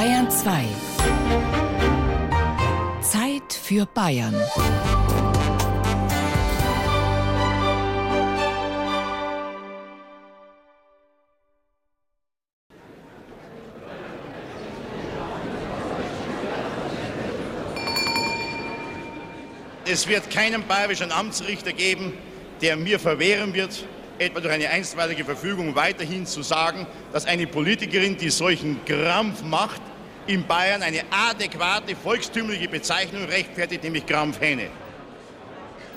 [0.00, 0.64] Bayern 2.
[3.02, 4.34] Zeit für Bayern.
[19.84, 22.14] Es wird keinen bayerischen Amtsrichter geben,
[22.62, 23.84] der mir verwehren wird,
[24.18, 29.82] etwa durch eine einstweilige Verfügung weiterhin zu sagen, dass eine Politikerin, die solchen Krampf macht,
[30.30, 34.68] in Bayern eine adäquate volkstümliche Bezeichnung rechtfertigt, nämlich Krampfhähne.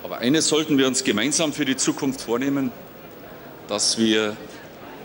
[0.02, 2.72] Aber eines sollten wir uns gemeinsam für die Zukunft vornehmen,
[3.68, 4.36] dass wir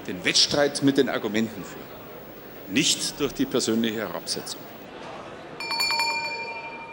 [0.08, 4.60] den Wettstreit mit den Argumenten führen, nicht durch die persönliche Herabsetzung.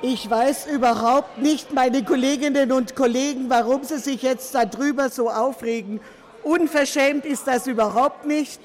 [0.02, 6.00] Ich weiß überhaupt nicht, meine Kolleginnen und Kollegen, warum sie sich jetzt darüber so aufregen.
[6.42, 8.60] Unverschämt ist das überhaupt nicht.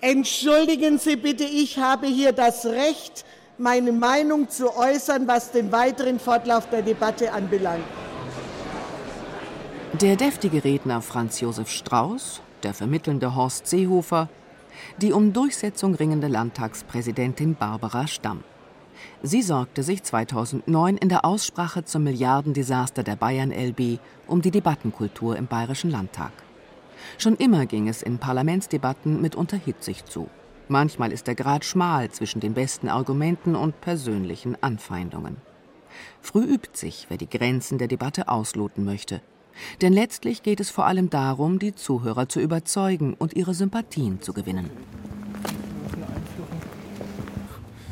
[0.00, 3.24] Entschuldigen Sie bitte, ich habe hier das Recht,
[3.58, 7.84] meine Meinung zu äußern, was den weiteren Fortlauf der Debatte anbelangt.
[10.00, 14.28] Der deftige Redner Franz Josef Strauß, der vermittelnde Horst Seehofer,
[14.98, 18.44] die um Durchsetzung ringende Landtagspräsidentin Barbara Stamm.
[19.22, 25.36] Sie sorgte sich 2009 in der Aussprache zum Milliardendesaster der Bayern LB um die Debattenkultur
[25.36, 26.30] im Bayerischen Landtag.
[27.18, 30.28] Schon immer ging es in Parlamentsdebatten mitunter hitzig zu.
[30.68, 35.38] Manchmal ist der Grad schmal zwischen den besten Argumenten und persönlichen Anfeindungen.
[36.20, 39.22] Früh übt sich, wer die Grenzen der Debatte ausloten möchte.
[39.80, 44.32] Denn letztlich geht es vor allem darum, die Zuhörer zu überzeugen und ihre Sympathien zu
[44.32, 44.70] gewinnen.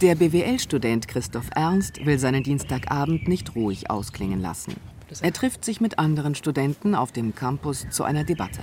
[0.03, 4.75] Der BWL-Student Christoph Ernst will seinen Dienstagabend nicht ruhig ausklingen lassen.
[5.23, 8.61] Er trifft sich mit anderen Studenten auf dem Campus zu einer Debatte.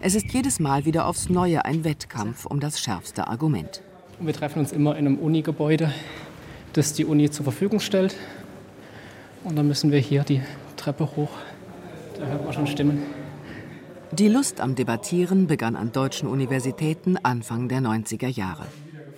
[0.00, 3.82] Es ist jedes Mal wieder aufs Neue ein Wettkampf um das schärfste Argument.
[4.20, 5.92] Wir treffen uns immer in einem Uni-Gebäude,
[6.72, 8.16] das die Uni zur Verfügung stellt.
[9.44, 10.42] Und dann müssen wir hier die
[10.76, 11.30] Treppe hoch.
[12.18, 13.02] Da hört man schon Stimmen.
[14.12, 18.66] Die Lust am Debattieren begann an deutschen Universitäten Anfang der 90er Jahre.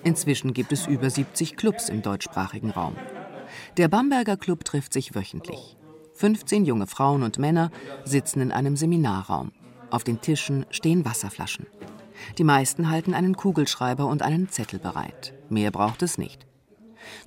[0.02, 2.96] Inzwischen gibt es über 70 Clubs im deutschsprachigen Raum.
[3.76, 5.76] Der Bamberger Club trifft sich wöchentlich.
[6.14, 7.70] 15 junge Frauen und Männer
[8.04, 9.52] sitzen in einem Seminarraum.
[9.90, 11.66] Auf den Tischen stehen Wasserflaschen.
[12.38, 15.32] Die meisten halten einen Kugelschreiber und einen Zettel bereit.
[15.48, 16.46] Mehr braucht es nicht.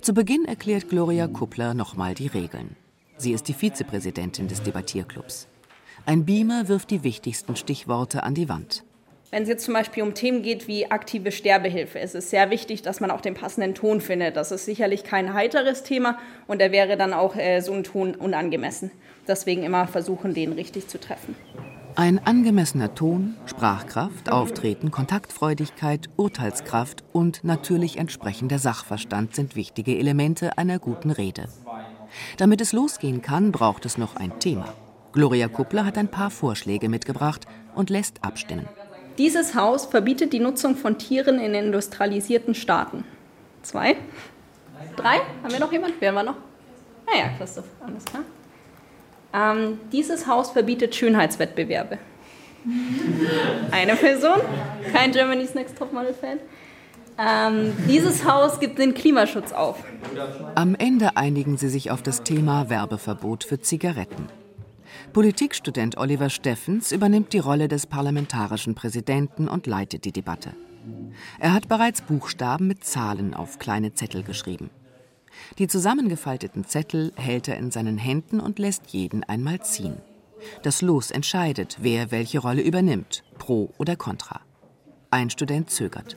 [0.00, 2.76] Zu Beginn erklärt Gloria Kuppler nochmal die Regeln.
[3.16, 5.48] Sie ist die Vizepräsidentin des Debattierclubs.
[6.06, 8.84] Ein Beamer wirft die wichtigsten Stichworte an die Wand.
[9.30, 12.82] Wenn es jetzt zum Beispiel um Themen geht wie aktive Sterbehilfe, ist es sehr wichtig,
[12.82, 14.36] dass man auch den passenden Ton findet.
[14.36, 18.14] Das ist sicherlich kein heiteres Thema und da wäre dann auch äh, so ein Ton
[18.14, 18.92] unangemessen.
[19.26, 21.34] Deswegen immer versuchen, den richtig zu treffen.
[21.96, 30.80] Ein angemessener Ton, Sprachkraft, Auftreten, Kontaktfreudigkeit, Urteilskraft und natürlich entsprechender Sachverstand sind wichtige Elemente einer
[30.80, 31.48] guten Rede.
[32.36, 34.74] Damit es losgehen kann, braucht es noch ein Thema.
[35.12, 37.46] Gloria Kuppler hat ein paar Vorschläge mitgebracht
[37.76, 38.68] und lässt abstimmen.
[39.16, 43.04] Dieses Haus verbietet die Nutzung von Tieren in industrialisierten Staaten.
[43.62, 43.96] Zwei.
[44.96, 45.18] Drei?
[45.44, 45.94] Haben wir noch jemand?
[46.00, 46.36] Wer war noch?
[47.06, 48.24] Ah ja, Christoph, alles klar.
[49.34, 51.98] Ähm, dieses Haus verbietet Schönheitswettbewerbe.
[53.70, 54.40] Eine Person,
[54.92, 56.38] kein Germany's Next Topmodel-Fan.
[57.18, 59.84] Ähm, dieses Haus gibt den Klimaschutz auf.
[60.54, 64.28] Am Ende einigen sie sich auf das Thema Werbeverbot für Zigaretten.
[65.12, 70.54] Politikstudent Oliver Steffens übernimmt die Rolle des parlamentarischen Präsidenten und leitet die Debatte.
[71.38, 74.70] Er hat bereits Buchstaben mit Zahlen auf kleine Zettel geschrieben.
[75.58, 79.96] Die zusammengefalteten Zettel hält er in seinen Händen und lässt jeden einmal ziehen.
[80.62, 84.40] Das Los entscheidet, wer welche Rolle übernimmt, pro oder contra.
[85.10, 86.16] Ein Student zögert.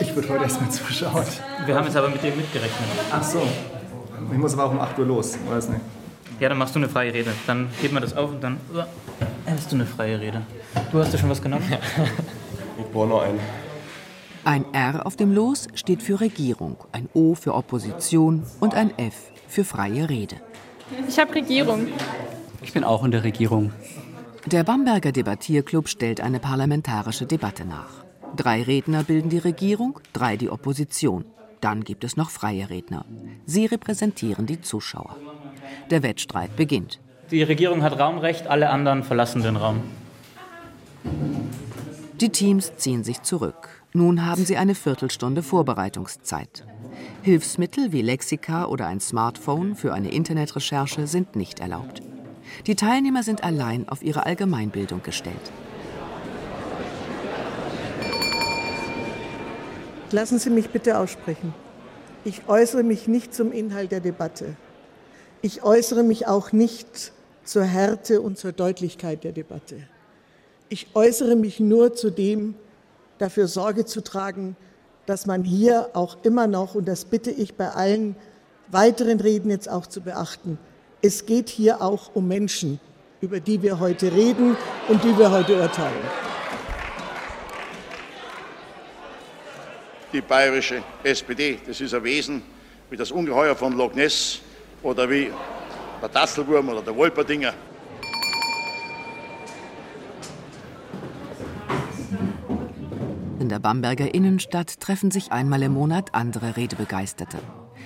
[0.00, 1.24] Ich würde heute erstmal zuschauen.
[1.64, 2.88] Wir haben jetzt aber mit dir mitgerechnet.
[3.10, 3.42] Ach so.
[4.30, 5.80] Ich muss aber auch um 8 Uhr los, weiß nicht.
[6.40, 7.32] Ja, dann machst du eine freie Rede.
[7.46, 8.58] Dann heben wir das auf und dann
[9.46, 10.42] hast du eine freie Rede.
[10.90, 11.64] Du hast ja schon was genommen?
[11.70, 11.78] Ja.
[12.78, 13.38] Ich brauche noch einen.
[14.44, 19.32] Ein R auf dem Los steht für Regierung, ein O für Opposition und ein F
[19.48, 20.36] für freie Rede.
[21.08, 21.86] Ich habe Regierung.
[22.62, 23.72] Ich bin auch in der Regierung.
[24.44, 28.04] Der Bamberger Debattierclub stellt eine parlamentarische Debatte nach.
[28.36, 31.24] Drei Redner bilden die Regierung, drei die Opposition.
[31.62, 33.06] Dann gibt es noch freie Redner.
[33.46, 35.16] Sie repräsentieren die Zuschauer.
[35.88, 37.00] Der Wettstreit beginnt.
[37.30, 39.80] Die Regierung hat Raumrecht, alle anderen verlassen den Raum.
[42.20, 43.83] Die Teams ziehen sich zurück.
[43.96, 46.66] Nun haben sie eine Viertelstunde Vorbereitungszeit.
[47.22, 52.02] Hilfsmittel wie Lexika oder ein Smartphone für eine Internetrecherche sind nicht erlaubt.
[52.66, 55.52] Die Teilnehmer sind allein auf ihre Allgemeinbildung gestellt.
[60.10, 61.54] Lassen Sie mich bitte aussprechen.
[62.24, 64.56] Ich äußere mich nicht zum Inhalt der Debatte.
[65.40, 67.12] Ich äußere mich auch nicht
[67.44, 69.86] zur Härte und zur Deutlichkeit der Debatte.
[70.68, 72.56] Ich äußere mich nur zu dem,
[73.18, 74.56] dafür Sorge zu tragen,
[75.06, 78.16] dass man hier auch immer noch, und das bitte ich bei allen
[78.68, 80.58] weiteren Reden jetzt auch zu beachten,
[81.02, 82.80] es geht hier auch um Menschen,
[83.20, 84.56] über die wir heute reden
[84.88, 86.02] und die wir heute urteilen.
[90.12, 92.42] Die bayerische SPD, das ist ein Wesen
[92.88, 94.40] wie das Ungeheuer von Loch Ness
[94.82, 95.30] oder wie
[96.00, 97.52] der Dasselwurm oder der Wolperdinger.
[103.44, 107.36] In der Bamberger Innenstadt treffen sich einmal im Monat andere Redebegeisterte.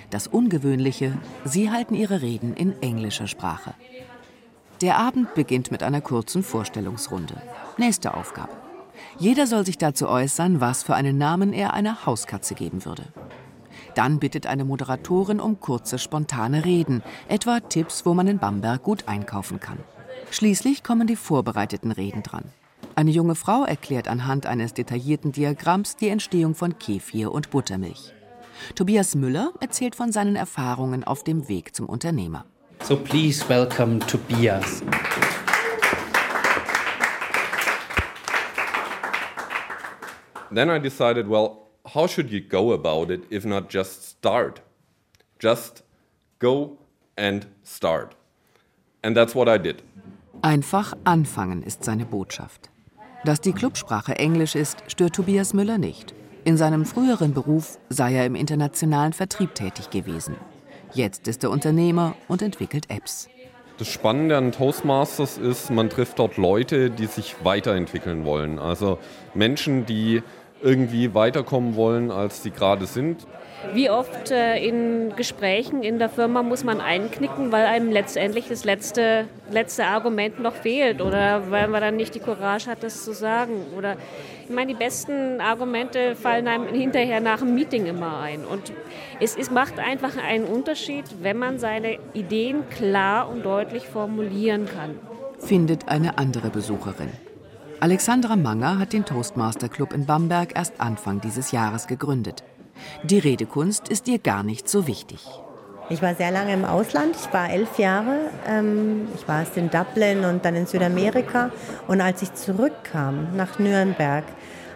[0.08, 3.74] Das Ungewöhnliche, sie halten ihre Reden in englischer Sprache.
[4.82, 7.42] Der Abend beginnt mit einer kurzen Vorstellungsrunde.
[7.76, 8.52] Nächste Aufgabe.
[9.18, 13.02] Jeder soll sich dazu äußern, was für einen Namen er einer Hauskatze geben würde.
[13.96, 19.08] Dann bittet eine Moderatorin um kurze, spontane Reden, etwa Tipps, wo man in Bamberg gut
[19.08, 19.78] einkaufen kann.
[20.30, 22.44] Schließlich kommen die vorbereiteten Reden dran.
[22.98, 28.12] Eine junge Frau erklärt anhand eines detaillierten Diagramms die Entstehung von Kefir und Buttermilch.
[28.74, 32.44] Tobias Müller erzählt von seinen Erfahrungen auf dem Weg zum Unternehmer.
[32.82, 34.82] So please welcome Tobias.
[40.52, 44.60] Then I decided, well, how should you go about it if not just start?
[45.40, 45.84] Just
[46.40, 46.78] go
[47.16, 48.16] and start.
[49.04, 49.84] And that's what I did.
[50.42, 52.70] Einfach anfangen ist seine Botschaft.
[53.24, 56.14] Dass die Clubsprache Englisch ist, stört Tobias Müller nicht.
[56.44, 60.36] In seinem früheren Beruf sei er im internationalen Vertrieb tätig gewesen.
[60.94, 63.28] Jetzt ist er Unternehmer und entwickelt Apps.
[63.76, 68.58] Das Spannende an Toastmasters ist, man trifft dort Leute, die sich weiterentwickeln wollen.
[68.58, 68.98] Also
[69.34, 70.22] Menschen, die
[70.62, 73.26] irgendwie weiterkommen wollen, als sie gerade sind.
[73.72, 78.64] Wie oft äh, in Gesprächen in der Firma muss man einknicken, weil einem letztendlich das
[78.64, 83.12] letzte, letzte Argument noch fehlt oder weil man dann nicht die Courage hat, das zu
[83.12, 83.66] sagen.
[83.76, 83.96] Oder
[84.44, 88.44] ich meine, die besten Argumente fallen einem hinterher nach dem Meeting immer ein.
[88.44, 88.72] Und
[89.20, 94.94] es, es macht einfach einen Unterschied, wenn man seine Ideen klar und deutlich formulieren kann.
[95.40, 97.10] Findet eine andere Besucherin.
[97.80, 102.42] Alexandra Manger hat den Toastmaster Club in Bamberg erst Anfang dieses Jahres gegründet.
[103.02, 105.20] Die Redekunst ist ihr gar nicht so wichtig.
[105.90, 107.16] Ich war sehr lange im Ausland.
[107.16, 108.30] Ich war elf Jahre.
[108.46, 111.50] Ähm, ich war erst in Dublin und dann in Südamerika.
[111.86, 114.24] Und als ich zurückkam nach Nürnberg,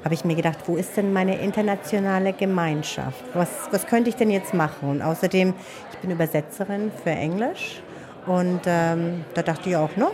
[0.04, 3.22] habe ich mir gedacht, wo ist denn meine internationale Gemeinschaft?
[3.34, 4.88] Was, was könnte ich denn jetzt machen?
[4.88, 5.54] Und außerdem,
[5.92, 7.82] ich bin Übersetzerin für Englisch.
[8.26, 10.12] Und ähm, da dachte ich auch, no,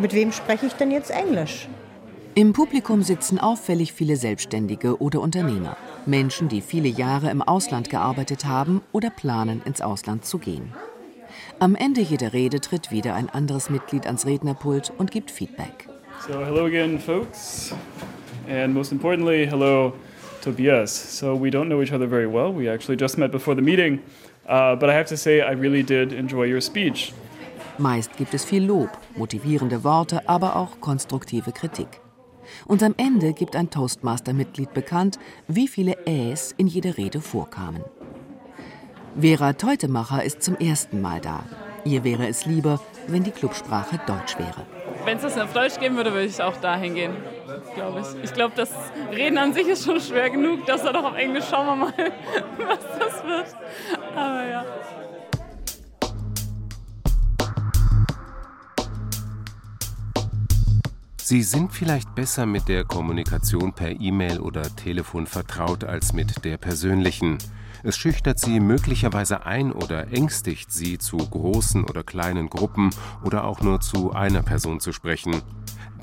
[0.00, 1.68] mit wem spreche ich denn jetzt Englisch?
[2.38, 5.76] Im Publikum sitzen auffällig viele Selbstständige oder Unternehmer.
[6.06, 10.72] Menschen, die viele Jahre im Ausland gearbeitet haben oder planen, ins Ausland zu gehen.
[11.58, 15.88] Am Ende jeder Rede tritt wieder ein anderes Mitglied ans Rednerpult und gibt Feedback.
[16.28, 17.74] So, hello again, folks.
[18.48, 19.94] And most importantly, hello,
[20.40, 21.18] Tobias.
[21.18, 22.54] So, we don't know each other very well.
[22.54, 23.98] We actually just met before the meeting.
[24.48, 27.12] Uh, but I have to say, I really did enjoy your speech.
[27.78, 32.00] Meist gibt es viel Lob, motivierende Worte, aber auch konstruktive Kritik.
[32.66, 37.84] Und am Ende gibt ein Toastmaster-Mitglied bekannt, wie viele Äs in jeder Rede vorkamen.
[39.20, 41.44] Vera Teutemacher ist zum ersten Mal da.
[41.84, 44.66] Ihr wäre es lieber, wenn die Clubsprache Deutsch wäre.
[45.04, 47.16] Wenn es das auf Deutsch geben würde, würde ich auch dahin gehen,
[47.74, 48.24] glaube ich.
[48.24, 48.70] Ich glaube, das
[49.10, 51.92] Reden an sich ist schon schwer genug, dass er doch auf Englisch schauen wir mal,
[52.58, 53.56] was das wird.
[54.14, 54.64] Aber ja.
[61.28, 66.56] Sie sind vielleicht besser mit der Kommunikation per E-Mail oder Telefon vertraut als mit der
[66.56, 67.36] persönlichen.
[67.82, 72.88] Es schüchtert Sie möglicherweise ein oder ängstigt Sie, zu großen oder kleinen Gruppen
[73.22, 75.42] oder auch nur zu einer Person zu sprechen.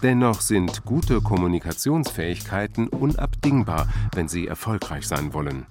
[0.04, 5.66] Dennoch sind gute Kommunikationsfähigkeiten unabdingbar, wenn Sie erfolgreich sein wollen.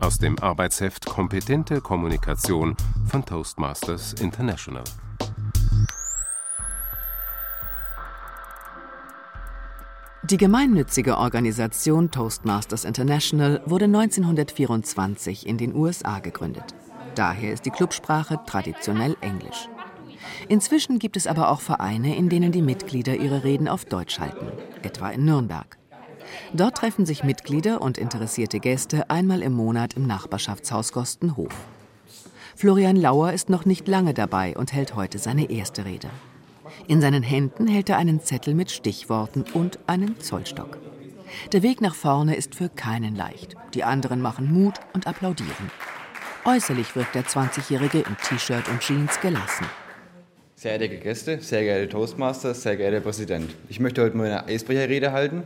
[0.00, 2.74] Aus dem Arbeitsheft Kompetente Kommunikation
[3.06, 4.82] von Toastmasters International.
[10.30, 16.74] Die gemeinnützige Organisation Toastmasters International wurde 1924 in den USA gegründet.
[17.14, 19.68] Daher ist die Clubsprache traditionell Englisch.
[20.48, 24.46] Inzwischen gibt es aber auch Vereine, in denen die Mitglieder ihre Reden auf Deutsch halten,
[24.82, 25.76] etwa in Nürnberg.
[26.54, 31.52] Dort treffen sich Mitglieder und interessierte Gäste einmal im Monat im Nachbarschaftshaus Gostenhof.
[32.56, 36.08] Florian Lauer ist noch nicht lange dabei und hält heute seine erste Rede.
[36.86, 40.78] In seinen Händen hält er einen Zettel mit Stichworten und einen Zollstock.
[41.52, 43.54] Der Weg nach vorne ist für keinen leicht.
[43.72, 45.70] Die anderen machen Mut und applaudieren.
[46.44, 49.64] Äußerlich wirkt der 20-Jährige im T-Shirt und Jeans gelassen.
[50.56, 53.54] Sehr geehrte Gäste, sehr geehrte Toastmaster, sehr geehrter Präsident.
[53.70, 55.42] Ich möchte heute mal eine Eisbrecherrede halten.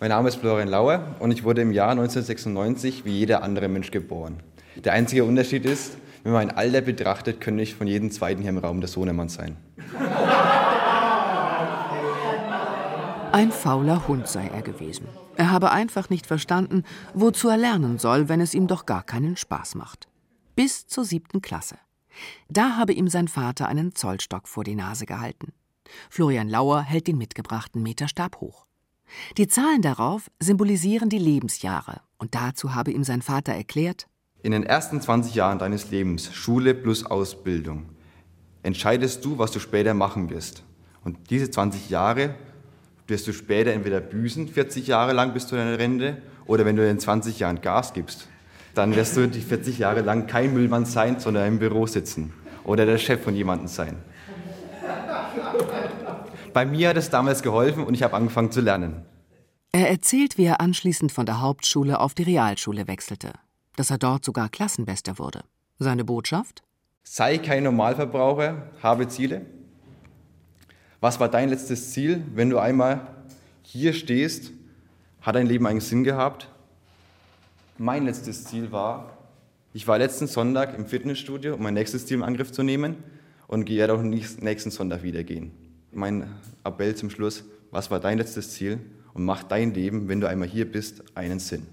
[0.00, 3.90] Mein Name ist Florian Lauer und ich wurde im Jahr 1996 wie jeder andere Mensch
[3.90, 4.36] geboren.
[4.76, 8.50] Der einzige Unterschied ist, wenn man mein Alter betrachtet, könnte ich von jedem zweiten hier
[8.50, 9.56] im Raum der Sohnemann sein.
[13.32, 15.06] Ein fauler Hund sei er gewesen.
[15.36, 16.82] Er habe einfach nicht verstanden,
[17.14, 20.08] wozu er lernen soll, wenn es ihm doch gar keinen Spaß macht.
[20.56, 21.76] Bis zur siebten Klasse.
[22.48, 25.52] Da habe ihm sein Vater einen Zollstock vor die Nase gehalten.
[26.08, 28.66] Florian Lauer hält den mitgebrachten Meterstab hoch.
[29.38, 34.08] Die Zahlen darauf symbolisieren die Lebensjahre, und dazu habe ihm sein Vater erklärt:
[34.42, 37.90] In den ersten 20 Jahren deines Lebens, Schule plus Ausbildung,
[38.64, 40.64] entscheidest du, was du später machen wirst.
[41.02, 42.34] Und diese 20 Jahre
[43.10, 46.88] wirst du später entweder büßen, 40 Jahre lang bis zu deiner Rente, oder wenn du
[46.88, 48.28] in 20 Jahren Gas gibst,
[48.74, 52.32] dann wirst du die 40 Jahre lang kein Müllmann sein, sondern im Büro sitzen
[52.64, 53.96] oder der Chef von jemandem sein.
[56.52, 59.04] Bei mir hat es damals geholfen und ich habe angefangen zu lernen.
[59.72, 63.32] Er erzählt, wie er anschließend von der Hauptschule auf die Realschule wechselte,
[63.76, 65.42] dass er dort sogar Klassenbester wurde.
[65.78, 66.62] Seine Botschaft?
[67.04, 69.46] Sei kein Normalverbraucher, habe Ziele.
[71.00, 73.00] Was war dein letztes Ziel, wenn du einmal
[73.62, 74.52] hier stehst?
[75.22, 76.48] Hat dein Leben einen Sinn gehabt?
[77.78, 79.16] Mein letztes Ziel war,
[79.72, 82.96] ich war letzten Sonntag im Fitnessstudio, um mein nächstes Ziel in Angriff zu nehmen
[83.46, 85.52] und gehe auch nächsten Sonntag wieder gehen.
[85.90, 86.28] Mein
[86.64, 88.80] Appell zum Schluss, was war dein letztes Ziel
[89.14, 91.66] und mach dein Leben, wenn du einmal hier bist, einen Sinn.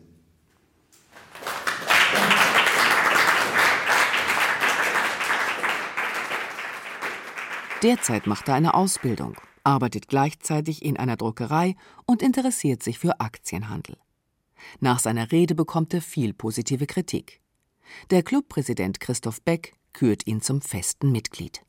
[7.87, 13.95] Derzeit macht er eine Ausbildung, arbeitet gleichzeitig in einer Druckerei und interessiert sich für Aktienhandel.
[14.81, 17.39] Nach seiner Rede bekommt er viel positive Kritik.
[18.11, 21.61] Der Clubpräsident Christoph Beck kürt ihn zum festen Mitglied.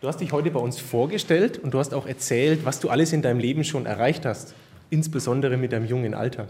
[0.00, 3.12] Du hast dich heute bei uns vorgestellt und du hast auch erzählt, was du alles
[3.12, 4.54] in deinem Leben schon erreicht hast,
[4.88, 6.48] insbesondere mit deinem jungen Alter.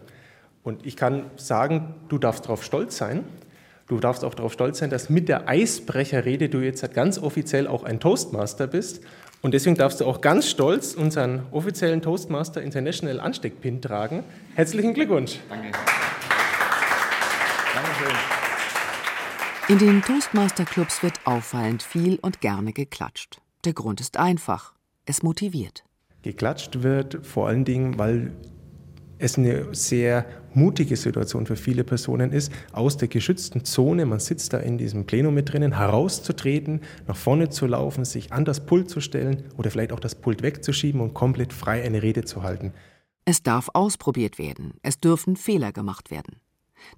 [0.62, 3.24] Und ich kann sagen, du darfst darauf stolz sein.
[3.88, 7.84] Du darfst auch darauf stolz sein, dass mit der Eisbrecherrede du jetzt ganz offiziell auch
[7.84, 9.00] ein Toastmaster bist.
[9.40, 14.24] Und deswegen darfst du auch ganz stolz unseren offiziellen Toastmaster International Ansteckpin tragen.
[14.54, 15.38] Herzlichen Glückwunsch.
[15.48, 15.70] Danke.
[17.74, 18.16] Dankeschön.
[19.68, 23.40] In den Toastmaster-Clubs wird auffallend viel und gerne geklatscht.
[23.64, 24.74] Der Grund ist einfach.
[25.06, 25.84] Es motiviert.
[26.22, 28.32] Geklatscht wird vor allen Dingen, weil
[29.18, 34.52] es eine sehr mutige Situation für viele Personen ist, aus der geschützten Zone, man sitzt
[34.52, 38.90] da in diesem Plenum mit drinnen, herauszutreten, nach vorne zu laufen, sich an das Pult
[38.90, 42.72] zu stellen oder vielleicht auch das Pult wegzuschieben und komplett frei eine Rede zu halten.
[43.24, 46.40] Es darf ausprobiert werden, es dürfen Fehler gemacht werden.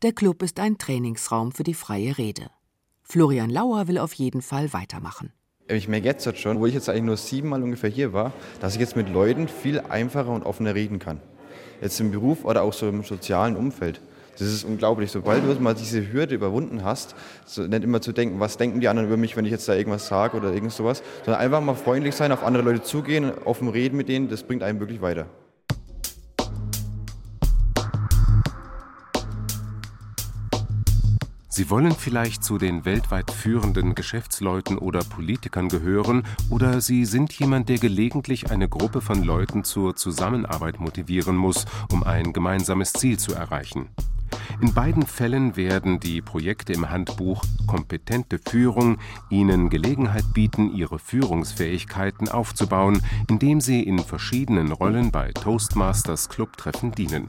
[0.02, 2.50] Der Club ist ein Trainingsraum für die freie Rede.
[3.02, 5.32] Florian Lauer will auf jeden Fall weitermachen.
[5.66, 8.80] Ich merke jetzt schon, wo ich jetzt eigentlich nur siebenmal ungefähr hier war, dass ich
[8.80, 11.20] jetzt mit Leuten viel einfacher und offener reden kann
[11.80, 14.00] jetzt im Beruf oder auch so im sozialen Umfeld.
[14.38, 15.10] Das ist unglaublich.
[15.10, 18.88] Sobald du mal diese Hürde überwunden hast, so nicht immer zu denken, was denken die
[18.88, 21.74] anderen über mich, wenn ich jetzt da irgendwas sage oder irgend sowas, sondern einfach mal
[21.74, 25.26] freundlich sein, auf andere Leute zugehen, offen reden mit denen, das bringt einen wirklich weiter.
[31.60, 37.68] Sie wollen vielleicht zu den weltweit führenden Geschäftsleuten oder Politikern gehören, oder Sie sind jemand,
[37.68, 43.34] der gelegentlich eine Gruppe von Leuten zur Zusammenarbeit motivieren muss, um ein gemeinsames Ziel zu
[43.34, 43.90] erreichen.
[44.62, 48.96] In beiden Fällen werden die Projekte im Handbuch Kompetente Führung
[49.28, 57.28] Ihnen Gelegenheit bieten, Ihre Führungsfähigkeiten aufzubauen, indem Sie in verschiedenen Rollen bei Toastmasters Clubtreffen dienen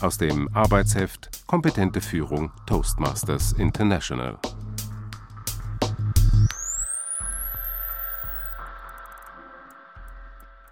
[0.00, 4.38] aus dem Arbeitsheft Kompetente Führung Toastmasters International.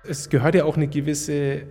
[0.02, 1.66] Es gehört ja auch eine gewisse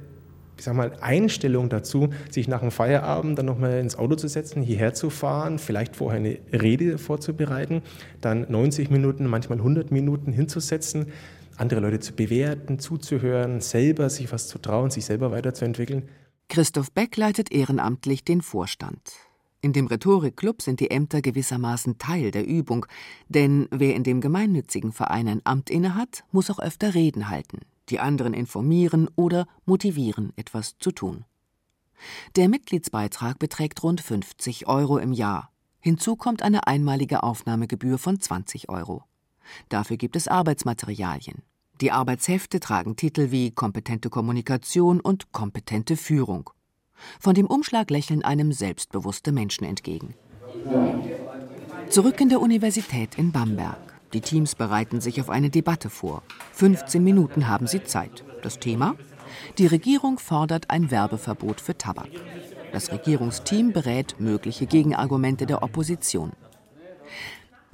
[0.57, 4.61] ich sag mal, Einstellung dazu, sich nach dem Feierabend dann nochmal ins Auto zu setzen,
[4.61, 7.81] hierher zu fahren, vielleicht vorher eine Rede vorzubereiten,
[8.21, 11.07] dann 90 Minuten, manchmal 100 Minuten hinzusetzen,
[11.57, 16.03] andere Leute zu bewerten, zuzuhören, selber sich was zu trauen, sich selber weiterzuentwickeln.
[16.47, 19.13] Christoph Beck leitet ehrenamtlich den Vorstand.
[19.61, 22.85] In dem Rhetorikclub sind die Ämter gewissermaßen Teil der Übung,
[23.27, 27.99] denn wer in dem gemeinnützigen Verein ein Amt innehat, muss auch öfter Reden halten, die
[27.99, 31.25] anderen informieren oder motivieren, etwas zu tun.
[32.35, 35.51] Der Mitgliedsbeitrag beträgt rund 50 Euro im Jahr.
[35.79, 39.03] Hinzu kommt eine einmalige Aufnahmegebühr von 20 Euro.
[39.69, 41.41] Dafür gibt es Arbeitsmaterialien,
[41.81, 46.49] die Arbeitshefte tragen Titel wie kompetente Kommunikation und kompetente Führung.
[47.19, 50.15] Von dem Umschlag lächeln einem selbstbewusste Menschen entgegen.
[51.89, 53.77] Zurück in der Universität in Bamberg.
[54.13, 56.23] Die Teams bereiten sich auf eine Debatte vor.
[56.53, 58.23] 15 Minuten haben sie Zeit.
[58.41, 58.95] Das Thema?
[59.57, 62.09] Die Regierung fordert ein Werbeverbot für Tabak.
[62.71, 66.31] Das Regierungsteam berät mögliche Gegenargumente der Opposition.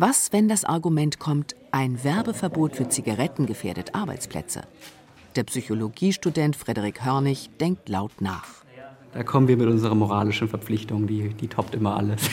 [0.01, 4.63] Was, wenn das Argument kommt, ein Werbeverbot für Zigaretten gefährdet Arbeitsplätze?
[5.36, 8.48] Der Psychologiestudent Frederik Hörnig denkt laut nach.
[9.13, 12.20] Da kommen wir mit unserer moralischen Verpflichtung, die, die toppt immer alles.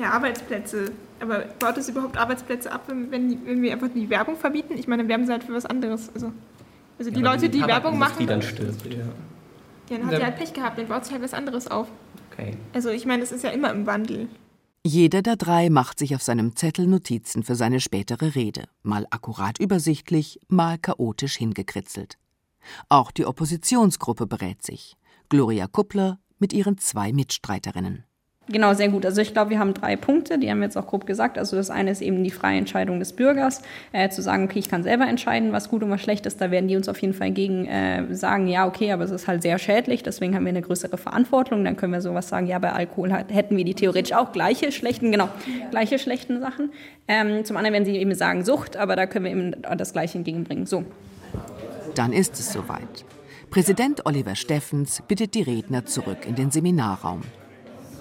[0.00, 0.90] ja, Arbeitsplätze.
[1.20, 4.74] Aber baut es überhaupt Arbeitsplätze ab, wenn, wenn wir einfach die Werbung verbieten?
[4.76, 6.10] Ich meine, dann werben sie halt für was anderes.
[6.12, 6.32] Also,
[6.98, 8.16] also die ja, Leute, die, die Werbung machen.
[8.18, 8.98] Die dann stirbt, ja.
[8.98, 9.04] ja,
[9.90, 11.86] dann hat sie halt Pech gehabt, dann baut sich halt was anderes auf.
[12.32, 12.56] Okay.
[12.72, 14.26] Also ich meine, das ist ja immer im Wandel.
[14.84, 19.60] Jeder der drei macht sich auf seinem Zettel Notizen für seine spätere Rede, mal akkurat
[19.60, 22.18] übersichtlich, mal chaotisch hingekritzelt.
[22.88, 24.96] Auch die Oppositionsgruppe berät sich.
[25.28, 28.04] Gloria Kuppler mit ihren zwei Mitstreiterinnen.
[28.52, 29.06] Genau, sehr gut.
[29.06, 31.38] Also ich glaube, wir haben drei Punkte, die haben wir jetzt auch grob gesagt.
[31.38, 34.68] Also das eine ist eben die freie Entscheidung des Bürgers, äh, zu sagen, okay, ich
[34.68, 36.40] kann selber entscheiden, was gut und was schlecht ist.
[36.40, 39.26] Da werden die uns auf jeden Fall gegen äh, sagen, ja, okay, aber es ist
[39.26, 41.64] halt sehr schädlich, deswegen haben wir eine größere Verantwortung.
[41.64, 45.10] Dann können wir sowas sagen, ja, bei Alkohol hätten wir die theoretisch auch gleiche schlechten,
[45.10, 45.28] genau,
[45.70, 46.72] gleiche schlechten Sachen.
[47.08, 50.18] Ähm, zum anderen werden sie eben sagen Sucht, aber da können wir eben das Gleiche
[50.18, 50.66] entgegenbringen.
[50.66, 50.84] So.
[51.94, 53.04] Dann ist es soweit.
[53.50, 57.22] Präsident Oliver Steffens bittet die Redner zurück in den Seminarraum.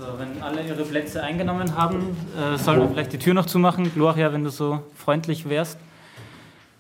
[0.02, 3.94] Also, wenn alle ihre Plätze eingenommen haben, äh, sollen wir vielleicht die Tür noch zumachen.
[3.94, 5.78] Gloria, wenn du so freundlich wärst.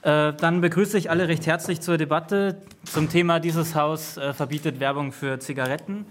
[0.01, 4.79] Äh, dann begrüße ich alle recht herzlich zur Debatte zum Thema Dieses Haus äh, verbietet
[4.79, 6.07] Werbung für Zigaretten.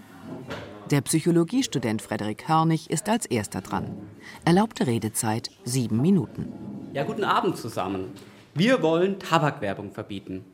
[0.89, 3.91] Der Psychologiestudent Frederik Hörnig ist als erster dran.
[4.45, 6.47] Erlaubte Redezeit sieben Minuten.
[6.93, 8.13] Ja, guten Abend zusammen.
[8.53, 10.45] Wir wollen Tabakwerbung verbieten.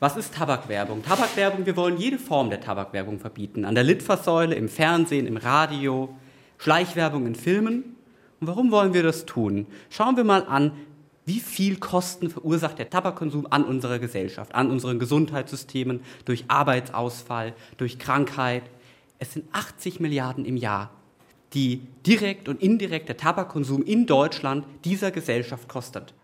[0.00, 1.02] Was ist Tabakwerbung?
[1.02, 3.64] Tabakwerbung, wir wollen jede Form der Tabakwerbung verbieten.
[3.64, 6.14] An der Litfaßsäule, im Fernsehen, im Radio,
[6.58, 7.96] Schleichwerbung in Filmen.
[8.40, 9.66] Und warum wollen wir das tun?
[9.90, 10.70] Schauen wir mal an,
[11.24, 17.98] wie viel Kosten verursacht der Tabakkonsum an unserer Gesellschaft, an unseren Gesundheitssystemen, durch Arbeitsausfall, durch
[17.98, 18.62] Krankheit.
[19.18, 20.90] Es sind 80 Milliarden im Jahr,
[21.54, 26.14] die direkt und indirekt der Tabakkonsum in Deutschland dieser Gesellschaft kostet.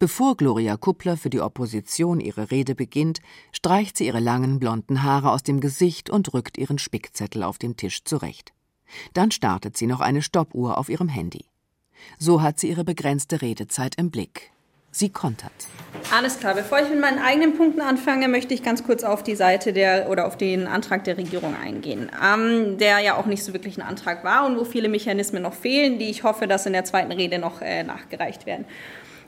[0.00, 3.18] Bevor Gloria Kuppler für die Opposition ihre Rede beginnt,
[3.50, 7.76] streicht sie ihre langen blonden Haare aus dem Gesicht und rückt ihren Spickzettel auf dem
[7.76, 8.52] Tisch zurecht.
[9.12, 11.46] Dann startet sie noch eine Stoppuhr auf ihrem Handy.
[12.16, 14.52] So hat sie ihre begrenzte Redezeit im Blick.
[14.92, 15.52] Sie kontert.
[16.14, 16.54] Alles klar.
[16.54, 20.08] Bevor ich mit meinen eigenen Punkten anfange, möchte ich ganz kurz auf die Seite der
[20.08, 23.82] oder auf den Antrag der Regierung eingehen, ähm, der ja auch nicht so wirklich ein
[23.82, 27.10] Antrag war und wo viele Mechanismen noch fehlen, die ich hoffe, dass in der zweiten
[27.10, 28.64] Rede noch äh, nachgereicht werden.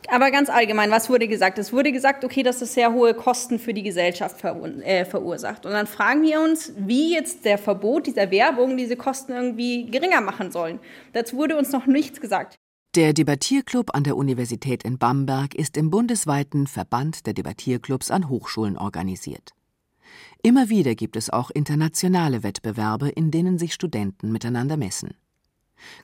[0.08, 1.58] Aber ganz allgemein, was wurde gesagt?
[1.58, 5.66] Es wurde gesagt, okay, dass es sehr hohe Kosten für die Gesellschaft äh, verursacht.
[5.66, 10.20] Und dann fragen wir uns, wie jetzt der Verbot dieser Werbung diese Kosten irgendwie geringer
[10.20, 10.80] machen sollen.
[11.12, 12.56] Dazu wurde uns noch nichts gesagt.
[12.96, 18.76] Der Debattierclub an der Universität in Bamberg ist im bundesweiten Verband der Debattierclubs an Hochschulen
[18.76, 19.52] organisiert.
[20.42, 25.14] Immer wieder gibt es auch internationale Wettbewerbe, in denen sich Studenten miteinander messen.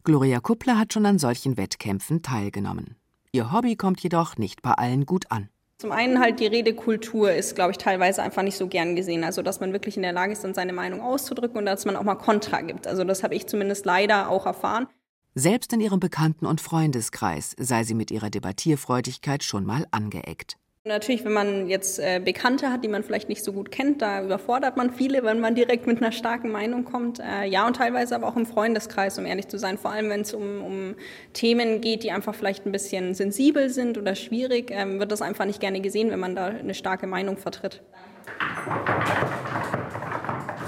[0.04, 2.96] Gloria Kuppler hat schon an solchen Wettkämpfen teilgenommen.
[3.36, 5.50] Ihr Hobby kommt jedoch nicht bei allen gut an.
[5.76, 9.24] Zum einen halt die Redekultur ist, glaube ich, teilweise einfach nicht so gern gesehen.
[9.24, 11.96] Also, dass man wirklich in der Lage ist, dann seine Meinung auszudrücken und dass man
[11.96, 12.86] auch mal Kontra gibt.
[12.86, 14.86] Also, das habe ich zumindest leider auch erfahren.
[15.34, 20.56] Selbst in ihrem Bekannten- und Freundeskreis sei sie mit ihrer Debattierfreudigkeit schon mal angeeckt.
[20.86, 24.22] Natürlich, wenn man jetzt äh, Bekannte hat, die man vielleicht nicht so gut kennt, da
[24.22, 27.18] überfordert man viele, wenn man direkt mit einer starken Meinung kommt.
[27.18, 29.78] Äh, ja, und teilweise aber auch im Freundeskreis, um ehrlich zu sein.
[29.78, 30.94] Vor allem, wenn es um, um
[31.32, 35.44] Themen geht, die einfach vielleicht ein bisschen sensibel sind oder schwierig, äh, wird das einfach
[35.44, 37.82] nicht gerne gesehen, wenn man da eine starke Meinung vertritt.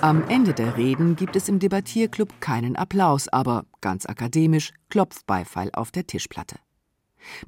[0.01, 5.93] Am Ende der Reden gibt es im Debattierclub keinen Applaus, aber ganz akademisch Klopfbeifall auf
[5.93, 6.57] der Tischplatte.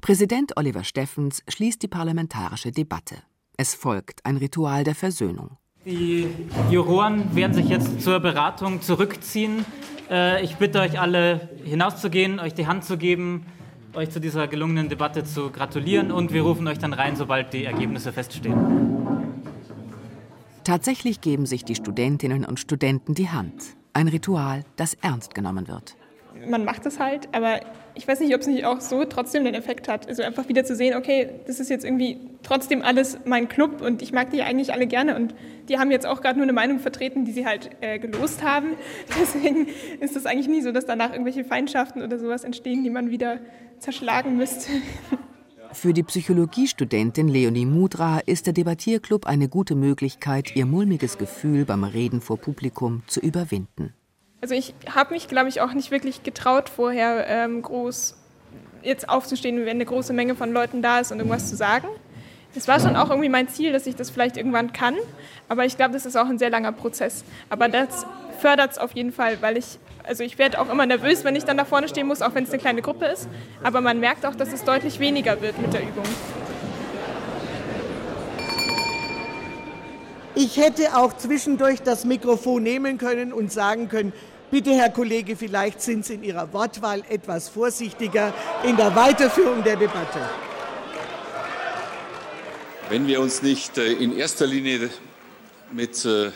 [0.01, 3.17] Präsident Oliver Steffens schließt die parlamentarische Debatte.
[3.57, 5.57] Es folgt ein Ritual der Versöhnung.
[5.85, 6.27] Die
[6.69, 9.65] Juroren werden sich jetzt zur Beratung zurückziehen.
[10.09, 13.45] Äh, ich bitte euch alle hinauszugehen, euch die Hand zu geben,
[13.93, 17.65] euch zu dieser gelungenen Debatte zu gratulieren und wir rufen euch dann rein, sobald die
[17.65, 18.57] Ergebnisse feststehen.
[20.63, 23.75] Tatsächlich geben sich die Studentinnen und Studenten die Hand.
[23.93, 25.97] Ein Ritual, das ernst genommen wird
[26.47, 27.59] man macht es halt, aber
[27.95, 30.07] ich weiß nicht, ob es nicht auch so trotzdem den Effekt hat.
[30.07, 34.01] Also einfach wieder zu sehen, okay, das ist jetzt irgendwie trotzdem alles mein Club und
[34.01, 35.35] ich mag die eigentlich alle gerne und
[35.69, 38.69] die haben jetzt auch gerade nur eine Meinung vertreten, die sie halt äh, gelost haben.
[39.21, 39.67] Deswegen
[39.99, 43.39] ist es eigentlich nie so, dass danach irgendwelche Feindschaften oder sowas entstehen, die man wieder
[43.79, 44.71] zerschlagen müsste.
[45.73, 51.85] Für die Psychologiestudentin Leonie Mudra ist der Debattierclub eine gute Möglichkeit, ihr mulmiges Gefühl beim
[51.85, 53.93] Reden vor Publikum zu überwinden.
[54.41, 58.15] Also ich habe mich, glaube ich, auch nicht wirklich getraut, vorher ähm, groß
[58.81, 61.87] jetzt aufzustehen, wenn eine große Menge von Leuten da ist und irgendwas zu sagen.
[62.55, 64.95] Es war schon auch irgendwie mein Ziel, dass ich das vielleicht irgendwann kann,
[65.47, 67.23] aber ich glaube, das ist auch ein sehr langer Prozess.
[67.49, 68.07] Aber das
[68.39, 71.45] fördert es auf jeden Fall, weil ich, also ich werde auch immer nervös, wenn ich
[71.45, 73.29] dann da vorne stehen muss, auch wenn es eine kleine Gruppe ist.
[73.61, 76.03] Aber man merkt auch, dass es deutlich weniger wird mit der Übung.
[80.33, 84.11] Ich hätte auch zwischendurch das Mikrofon nehmen können und sagen können,
[84.51, 88.33] bitte Herr Kollege, vielleicht sind Sie in Ihrer Wortwahl etwas vorsichtiger
[88.65, 90.29] in der Weiterführung der Debatte.
[92.89, 94.89] Wenn wir uns nicht äh, in erster Linie
[95.71, 96.31] mit äh,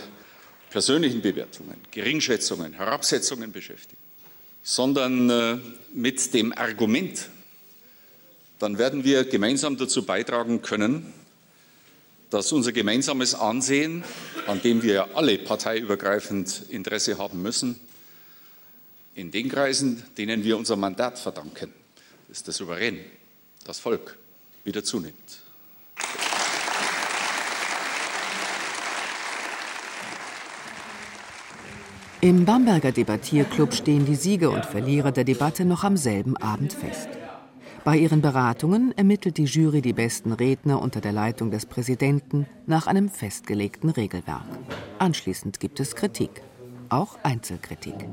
[0.69, 4.01] persönlichen Bewertungen, Geringschätzungen, Herabsetzungen beschäftigen,
[4.63, 5.57] sondern äh,
[5.93, 7.29] mit dem Argument,
[8.59, 11.13] dann werden wir gemeinsam dazu beitragen können,
[12.29, 14.05] dass unser gemeinsames Ansehen,
[14.47, 17.79] an dem wir alle parteiübergreifend Interesse haben müssen,
[19.15, 21.73] in den Kreisen, denen wir unser Mandat verdanken,
[22.27, 22.99] das ist der Souverän,
[23.65, 24.17] das Volk,
[24.63, 25.41] wieder zunimmt.
[32.19, 37.07] Im Bamberger Debattierclub stehen die Sieger und Verlierer der Debatte noch am selben Abend fest.
[37.83, 42.87] Bei ihren Beratungen ermittelt die Jury die besten Redner unter der Leitung des Präsidenten nach
[42.87, 44.47] einem festgelegten Regelwerk.
[44.97, 46.41] Anschließend gibt es Kritik,
[46.89, 48.07] auch Einzelkritik.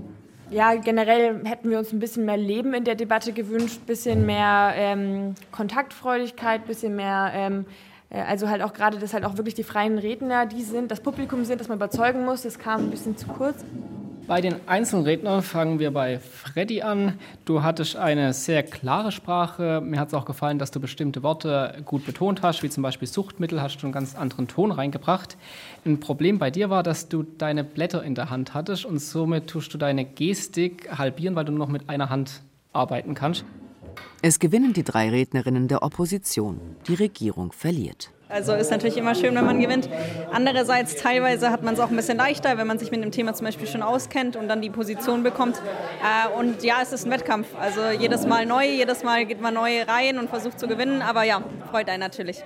[0.52, 4.26] Ja, generell hätten wir uns ein bisschen mehr Leben in der Debatte gewünscht, ein bisschen
[4.26, 7.64] mehr ähm, Kontaktfreudigkeit, ein bisschen mehr ähm,
[8.10, 11.00] äh, also halt auch gerade, dass halt auch wirklich die freien Redner die sind, das
[11.00, 12.42] Publikum sind, das man überzeugen muss.
[12.42, 13.64] Das kam ein bisschen zu kurz.
[14.26, 17.18] Bei den Einzelrednern fangen wir bei Freddy an.
[17.44, 19.80] Du hattest eine sehr klare Sprache.
[19.85, 23.08] Mir hat es auch gefallen, dass du bestimmte Worte gut betont hast, wie zum Beispiel
[23.08, 25.37] Suchtmittel, hast du einen ganz anderen Ton reingebracht.
[25.85, 29.48] Ein Problem bei dir war, dass du deine Blätter in der Hand hattest und somit
[29.48, 33.44] tust du deine Gestik halbieren, weil du nur noch mit einer Hand arbeiten kannst.
[34.22, 36.61] Es gewinnen die drei Rednerinnen der Opposition.
[36.87, 38.11] Die Regierung verliert.
[38.33, 39.90] Also ist natürlich immer schön, wenn man gewinnt.
[40.33, 43.35] Andererseits teilweise hat man es auch ein bisschen leichter, wenn man sich mit dem Thema
[43.35, 45.57] zum Beispiel schon auskennt und dann die Position bekommt.
[45.57, 47.49] Äh, und ja, es ist ein Wettkampf.
[47.61, 51.03] Also jedes Mal neu, jedes Mal geht man neu rein und versucht zu gewinnen.
[51.03, 52.42] Aber ja, freut einen natürlich.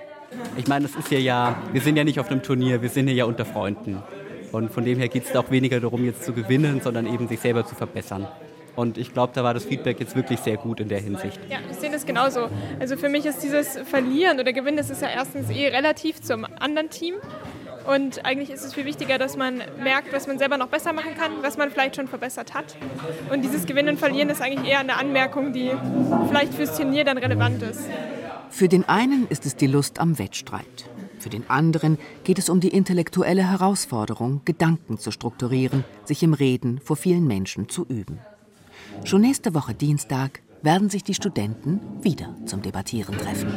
[0.57, 3.07] Ich meine, das ist ja ja, wir sind ja nicht auf einem Turnier, wir sind
[3.07, 4.03] hier ja unter Freunden.
[4.51, 7.39] Und von dem her geht es auch weniger darum, jetzt zu gewinnen, sondern eben sich
[7.39, 8.27] selber zu verbessern.
[8.77, 11.39] Und ich glaube, da war das Feedback jetzt wirklich sehr gut in der Hinsicht.
[11.49, 12.47] Ja, ich sehe das genauso.
[12.79, 16.45] Also für mich ist dieses Verlieren oder Gewinnen, das ist ja erstens eh relativ zum
[16.59, 17.15] anderen Team.
[17.87, 21.15] Und eigentlich ist es viel wichtiger, dass man merkt, was man selber noch besser machen
[21.17, 22.77] kann, was man vielleicht schon verbessert hat.
[23.33, 25.71] Und dieses Gewinnen und Verlieren ist eigentlich eher eine Anmerkung, die
[26.27, 27.89] vielleicht fürs Turnier dann relevant ist.
[28.51, 30.85] Für den einen ist es die Lust am Wettstreit.
[31.17, 36.79] Für den anderen geht es um die intellektuelle Herausforderung, Gedanken zu strukturieren, sich im Reden
[36.79, 38.19] vor vielen Menschen zu üben.
[39.03, 43.51] Schon nächste Woche Dienstag werden sich die Studenten wieder zum Debattieren treffen.